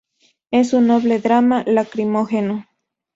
Es 0.49 0.73
un 0.73 0.87
noble 0.87 1.19
drama 1.19 1.63
lacrimógeno. 1.67 2.65